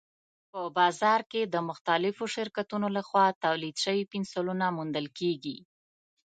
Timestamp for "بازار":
0.77-1.21